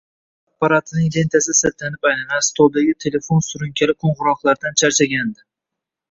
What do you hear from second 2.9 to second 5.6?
telefon surunkali qo`ng`iroqlardan charchagandi